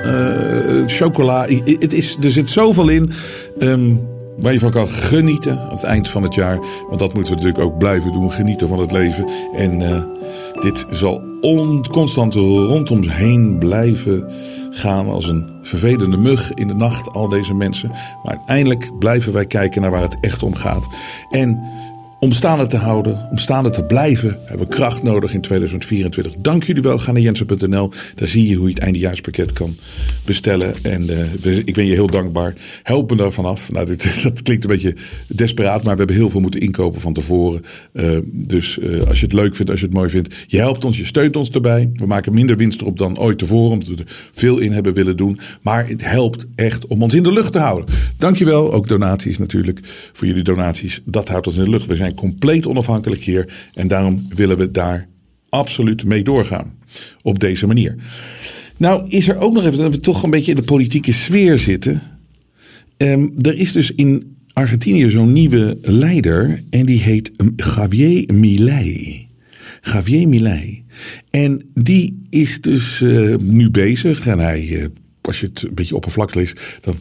[0.87, 1.47] Chocola.
[1.63, 3.11] Het is, er zit zoveel in.
[3.59, 6.59] Um, waar je van kan genieten aan het eind van het jaar.
[6.87, 8.31] Want dat moeten we natuurlijk ook blijven doen.
[8.31, 9.27] Genieten van het leven.
[9.55, 10.03] En uh,
[10.61, 14.31] dit zal on, constant rondom heen blijven
[14.69, 17.89] gaan als een vervelende mug in de nacht, al deze mensen.
[17.89, 20.87] Maar uiteindelijk blijven wij kijken naar waar het echt om gaat.
[21.29, 21.63] En
[22.23, 26.35] om staande te houden, om staande te blijven, hebben we kracht nodig in 2024.
[26.37, 26.97] Dank jullie wel.
[26.97, 27.91] Ga naar jensen.nl.
[28.15, 29.75] Daar zie je hoe je het eindejaarspakket kan
[30.25, 30.73] bestellen.
[30.81, 31.03] En
[31.43, 32.53] uh, ik ben je heel dankbaar.
[32.83, 33.71] Help me daarvan af.
[33.71, 34.95] Nou, dit, dat klinkt een beetje
[35.27, 37.61] desperaat, maar we hebben heel veel moeten inkopen van tevoren.
[37.93, 40.85] Uh, dus uh, als je het leuk vindt, als je het mooi vindt, je helpt
[40.85, 41.89] ons, je steunt ons erbij.
[41.93, 45.17] We maken minder winst erop dan ooit tevoren, omdat we er veel in hebben willen
[45.17, 45.39] doen.
[45.61, 47.95] Maar het helpt echt om ons in de lucht te houden.
[48.17, 48.73] Dankjewel.
[48.73, 49.79] Ook donaties natuurlijk.
[50.13, 51.01] Voor jullie donaties.
[51.05, 51.85] Dat houdt ons in de lucht.
[51.85, 53.69] We zijn compleet onafhankelijk hier.
[53.73, 55.07] En daarom willen we daar
[55.49, 56.77] absoluut mee doorgaan.
[57.21, 57.95] Op deze manier.
[58.77, 61.57] Nou, is er ook nog even dat we toch een beetje in de politieke sfeer
[61.57, 62.01] zitten.
[62.97, 66.63] Um, er is dus in Argentinië zo'n nieuwe leider.
[66.69, 69.27] En die heet Javier Milei.
[69.81, 70.83] Javier Milei.
[71.29, 74.27] En die is dus uh, nu bezig.
[74.27, 74.85] En hij, uh,
[75.21, 76.95] als je het een beetje oppervlakkig leest, dan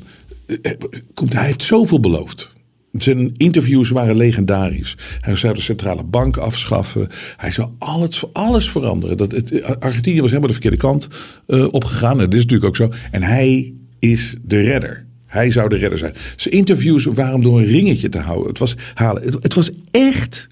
[0.46, 0.72] uh,
[1.14, 2.53] komt hij heeft zoveel beloofd.
[2.92, 4.96] Zijn interviews waren legendarisch.
[5.20, 7.09] Hij zou de centrale bank afschaffen.
[7.37, 9.16] Hij zou alles, alles veranderen.
[9.16, 11.09] Dat, het, Argentinië was helemaal de verkeerde kant
[11.46, 12.18] uh, opgegaan.
[12.18, 12.90] Dat is natuurlijk ook zo.
[13.11, 15.07] En hij is de redder.
[15.26, 16.14] Hij zou de redder zijn.
[16.37, 18.48] Zijn interviews waren door een ringetje te houden.
[18.48, 19.22] Het was, halen.
[19.22, 20.48] Het, was echt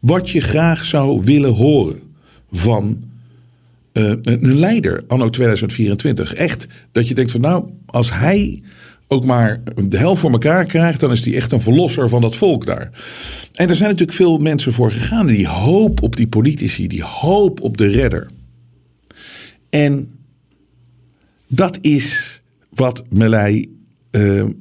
[0.00, 2.00] wat je graag zou willen horen
[2.50, 3.02] van
[3.92, 6.34] uh, een leider anno 2024.
[6.34, 8.62] Echt dat je denkt van nou, als hij
[9.14, 12.36] ook maar de helft voor elkaar krijgt, dan is die echt een verlosser van dat
[12.36, 12.90] volk daar.
[13.52, 17.60] En er zijn natuurlijk veel mensen voor gegaan die hoop op die politici, die hoop
[17.60, 18.30] op de redder.
[19.70, 20.14] En
[21.48, 23.74] dat is wat Melei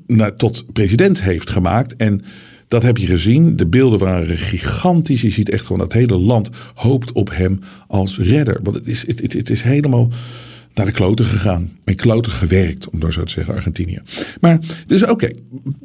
[0.08, 1.96] nou, tot president heeft gemaakt.
[1.96, 2.22] En
[2.68, 3.56] dat heb je gezien.
[3.56, 5.22] De beelden waren gigantisch.
[5.22, 8.60] Je ziet echt gewoon dat hele land hoopt op hem als redder.
[8.64, 10.10] Want het is, het, het is helemaal
[10.74, 11.72] naar de kloten gegaan.
[11.84, 14.02] En kloten gewerkt, om door zo te zeggen, Argentinië.
[14.42, 15.30] Maar dus oké,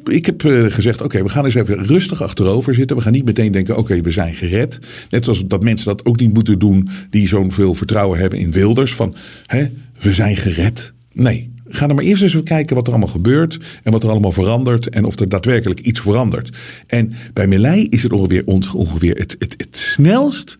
[0.03, 2.95] ik heb uh, gezegd, oké, we gaan eens even rustig achterover zitten.
[2.97, 4.79] We gaan niet meteen denken, oké, we zijn gered.
[5.09, 8.51] Net zoals dat mensen dat ook niet moeten doen die zo'n veel vertrouwen hebben in
[8.51, 8.93] Wilders.
[8.93, 9.67] Van, hè,
[9.99, 10.93] we zijn gered.
[11.13, 14.09] Nee, Ga er maar eerst eens even kijken wat er allemaal gebeurt en wat er
[14.09, 16.57] allemaal verandert en of er daadwerkelijk iets verandert.
[16.87, 20.57] En bij Melei is het ongeveer, ongeveer het, het, het snelst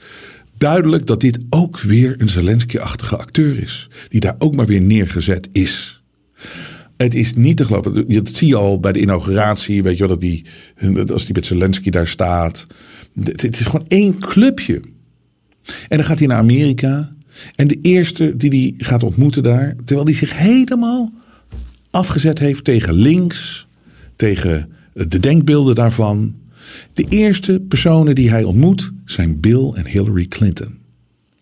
[0.60, 3.90] duidelijk dat dit ook weer een Zelensky-achtige acteur is.
[4.08, 6.04] Die daar ook maar weer neergezet is.
[6.98, 8.08] Het is niet te geloven.
[8.08, 9.84] Dat zie je al bij de inauguratie.
[9.84, 10.46] Weet je wel, dat die,
[11.14, 12.68] als die met Zelensky daar staat.
[13.24, 14.82] Het is gewoon één clubje.
[15.88, 17.16] En dan gaat hij naar Amerika.
[17.56, 19.76] En de eerste die hij gaat ontmoeten daar.
[19.86, 21.14] Terwijl hij zich helemaal
[21.92, 23.68] afgezet heeft tegen links.
[24.16, 26.36] Tegen de denkbeelden daarvan.
[26.94, 30.78] De eerste personen die hij ontmoet zijn Bill en Hillary Clinton.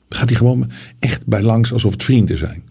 [0.07, 2.63] Daar gaat hij gewoon echt bij langs alsof het vrienden zijn.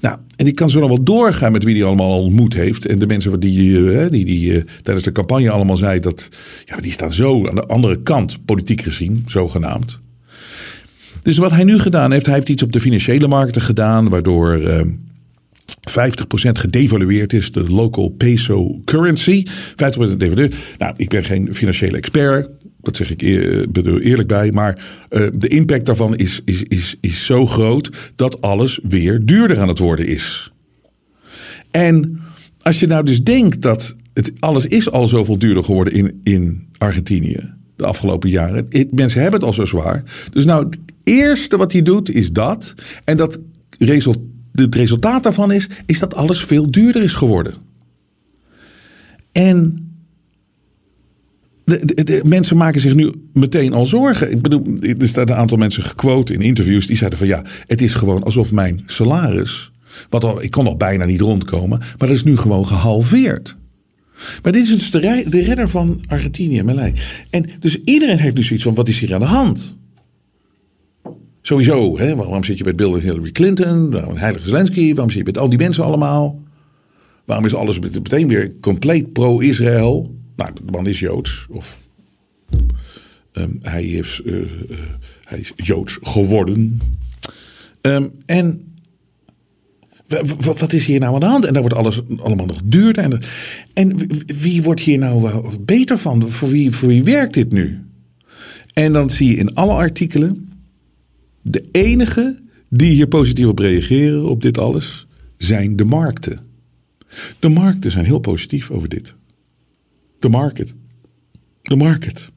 [0.00, 2.86] Nou, en ik kan zo nog wel doorgaan met wie hij allemaal ontmoet heeft.
[2.86, 6.28] En de mensen die, die, die, die tijdens de campagne allemaal zei dat.
[6.64, 9.98] Ja, die staan zo aan de andere kant, politiek gezien, zogenaamd.
[11.22, 14.60] Dus wat hij nu gedaan heeft, hij heeft iets op de financiële markten gedaan, waardoor.
[14.60, 14.80] Uh,
[15.90, 15.92] 50%
[16.52, 19.46] gedevalueerd is, de local peso currency.
[19.46, 20.54] 50% devalueerd.
[20.78, 22.50] Nou, ik ben geen financiële expert.
[22.80, 24.52] Dat zeg ik eer, eerlijk bij.
[24.52, 24.78] Maar
[25.10, 29.68] uh, de impact daarvan is, is, is, is zo groot dat alles weer duurder aan
[29.68, 30.52] het worden is.
[31.70, 32.20] En
[32.60, 36.68] als je nou dus denkt dat het, alles is al zoveel duurder geworden in, in
[36.78, 38.68] Argentinië de afgelopen jaren.
[38.90, 40.02] Mensen hebben het al zo zwaar.
[40.30, 42.74] Dus nou, het eerste wat hij doet is dat.
[43.04, 43.40] En dat
[43.78, 47.54] resulteert het resultaat daarvan is, is dat alles veel duurder is geworden.
[49.32, 49.84] En
[51.64, 54.30] de, mensen maken zich nu meteen al zorgen.
[54.30, 56.86] Ik bedoel, er staat een aantal mensen gequote in interviews.
[56.86, 59.72] Die zeiden van ja, het is gewoon alsof mijn salaris.
[60.08, 61.78] Wat al, ik kon nog bijna niet rondkomen.
[61.78, 63.56] Maar dat is nu gewoon gehalveerd.
[64.42, 66.92] Maar dit is dus de, redder van Argentinië, Melei.
[67.30, 69.76] En dus iedereen heeft dus zoiets van: wat is hier aan de hand?
[71.46, 73.90] Sowieso, hè, waarom zit je met Bill en Hillary Clinton?
[73.90, 74.88] Waarom Heilige Zelensky?
[74.92, 76.42] Waarom zit je met al die mensen allemaal?
[77.24, 80.14] Waarom is alles met- meteen weer compleet pro-Israël?
[80.36, 81.46] Nou, de man is Joods.
[81.50, 81.88] Of
[83.32, 84.46] ehm, hij, is, eh, eh,
[85.24, 86.80] hij is Joods geworden.
[87.80, 88.68] Ehm, en
[90.08, 91.44] Wa- wa- Wat is hier nou aan de hand?
[91.44, 93.04] En daar wordt alles allemaal nog duurder.
[93.04, 93.20] En,
[93.74, 96.28] en wie- wordt hier nou beter van?
[96.28, 97.80] Voor wie, voor wie werkt dit nu?
[98.72, 100.48] En dan zie je in alle artikelen.
[101.46, 106.38] De enige die hier positief op reageren, op dit alles, zijn de markten.
[107.38, 109.14] De markten zijn heel positief over dit.
[110.18, 110.74] De market.
[111.62, 112.30] De market.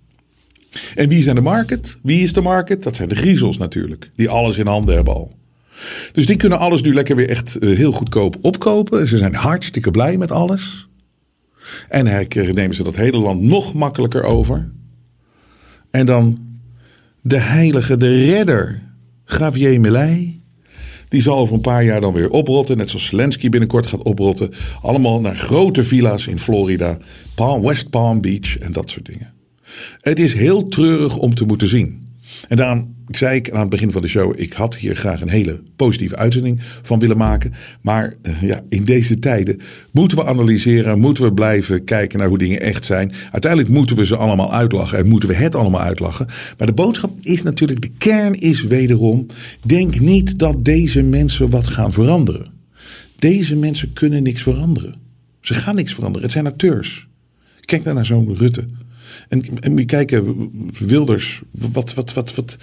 [0.95, 1.97] En wie zijn de market?
[2.03, 2.83] Wie is de market?
[2.83, 4.11] Dat zijn de griezels natuurlijk.
[4.15, 5.35] Die alles in handen hebben al.
[6.11, 9.07] Dus die kunnen alles nu lekker weer echt eh, heel goedkoop opkopen.
[9.07, 10.87] Ze zijn hartstikke blij met alles.
[11.89, 14.71] En nemen ze dat hele land nog makkelijker over.
[15.91, 16.39] En dan
[17.21, 18.86] de heilige, de redder,
[19.27, 20.41] Javier Milei.
[21.09, 22.77] Die zal over een paar jaar dan weer oprotten.
[22.77, 24.51] Net zoals Zelensky binnenkort gaat oprotten.
[24.81, 26.97] Allemaal naar grote villa's in Florida.
[27.35, 29.33] Palm, West Palm Beach en dat soort dingen.
[30.01, 32.06] Het is heel treurig om te moeten zien.
[32.47, 35.29] En daarom zei ik aan het begin van de show, ik had hier graag een
[35.29, 37.53] hele positieve uitzending van willen maken.
[37.81, 39.59] Maar eh, ja, in deze tijden
[39.91, 43.11] moeten we analyseren, moeten we blijven kijken naar hoe dingen echt zijn.
[43.31, 46.27] Uiteindelijk moeten we ze allemaal uitlachen en moeten we het allemaal uitlachen.
[46.57, 49.25] Maar de boodschap is natuurlijk, de kern is wederom,
[49.65, 52.51] denk niet dat deze mensen wat gaan veranderen.
[53.15, 54.95] Deze mensen kunnen niks veranderen.
[55.41, 56.23] Ze gaan niks veranderen.
[56.23, 57.07] Het zijn acteurs.
[57.65, 58.65] Kijk nou naar zo'n Rutte.
[59.27, 62.57] En, en moet kijken, Wilders, wat, wat, wat, wat.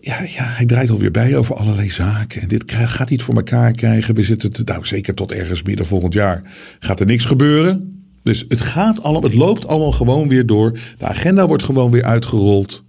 [0.00, 2.42] Ja, ja, hij draait alweer bij over allerlei zaken.
[2.42, 4.14] En dit gaat niet voor elkaar krijgen.
[4.14, 6.42] We zitten, te- nou zeker tot ergens midden volgend jaar
[6.78, 8.02] gaat er niks gebeuren.
[8.22, 10.72] Dus het gaat allemaal, het loopt allemaal gewoon weer door.
[10.98, 12.84] De agenda wordt gewoon weer uitgerold.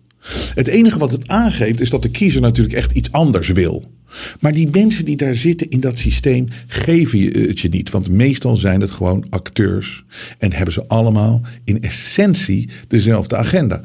[0.55, 3.93] Het enige wat het aangeeft is dat de kiezer natuurlijk echt iets anders wil.
[4.39, 7.89] Maar die mensen die daar zitten in dat systeem geven je het je niet.
[7.89, 10.05] Want meestal zijn het gewoon acteurs.
[10.37, 13.81] En hebben ze allemaal in essentie dezelfde agenda.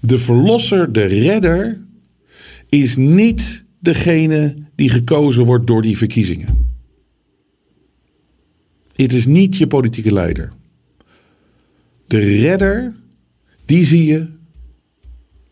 [0.00, 1.80] De verlosser, de redder,
[2.68, 6.72] is niet degene die gekozen wordt door die verkiezingen.
[8.92, 10.52] Het is niet je politieke leider.
[12.06, 12.94] De redder,
[13.64, 14.33] die zie je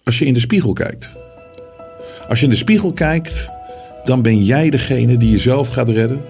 [0.04, 1.10] als je in de spiegel kijkt.
[2.28, 3.50] Als je in de spiegel kijkt,
[4.04, 6.24] dan ben jij degene die jezelf gaat redden.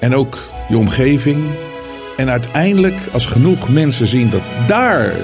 [0.00, 1.44] En ook je omgeving.
[2.16, 5.14] En uiteindelijk, als genoeg mensen zien dat daar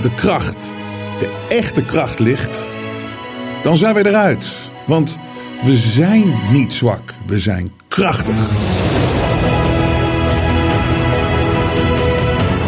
[0.00, 0.74] de kracht,
[1.18, 2.64] de echte kracht ligt,
[3.62, 4.56] dan zijn we eruit.
[4.86, 5.18] Want
[5.64, 8.48] we zijn niet zwak, we zijn krachtig.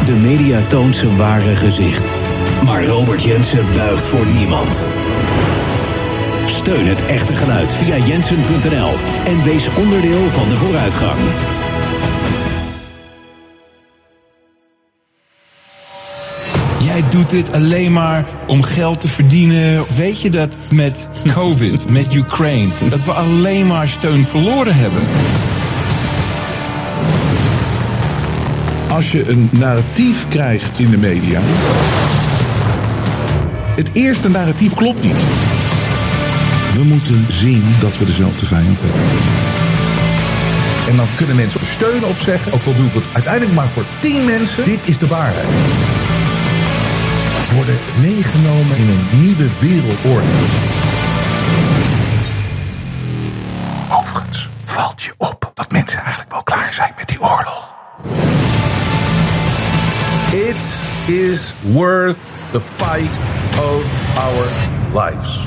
[0.06, 2.19] De media toont zijn ware gezicht.
[2.64, 4.84] Maar Robert Jensen buigt voor niemand.
[6.46, 11.18] Steun het echte geluid via jensen.nl en wees onderdeel van de vooruitgang.
[17.00, 19.84] Jij doet dit alleen maar om geld te verdienen.
[19.96, 25.02] Weet je dat met COVID, met Ukraine, dat we alleen maar steun verloren hebben?
[28.90, 31.40] Als je een narratief krijgt in de media.
[33.80, 35.22] Het eerste narratief klopt niet.
[36.74, 39.00] We moeten zien dat we dezelfde vijand hebben.
[40.88, 42.52] En dan kunnen mensen steun op zeggen.
[42.52, 44.64] Ook al doe ik het uiteindelijk maar voor tien mensen.
[44.64, 45.46] Dit is de waarheid.
[47.54, 50.28] Worden meegenomen in een nieuwe wereldorde.
[53.90, 57.74] Overigens valt je op dat mensen eigenlijk wel klaar zijn met die oorlog.
[60.32, 62.18] It is worth
[62.52, 63.18] the fight
[63.58, 63.82] of
[64.18, 64.44] our
[64.94, 65.44] lives.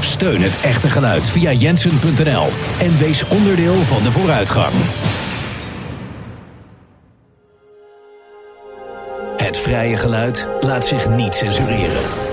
[0.00, 2.46] Steun het echte geluid via jensen.nl
[2.78, 4.72] en wees onderdeel van de vooruitgang.
[9.36, 12.27] Het vrije geluid laat zich niet censureren.